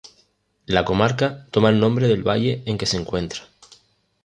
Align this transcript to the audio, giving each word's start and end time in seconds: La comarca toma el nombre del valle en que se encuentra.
La 0.65 0.83
comarca 0.83 1.45
toma 1.51 1.69
el 1.69 1.79
nombre 1.79 2.07
del 2.07 2.23
valle 2.27 2.63
en 2.65 2.79
que 2.79 2.87
se 2.87 2.97
encuentra. 2.97 3.43